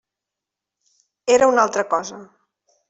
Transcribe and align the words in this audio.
Era 1.37 1.51
una 1.53 1.61
altra 1.67 1.87
cosa. 1.95 2.21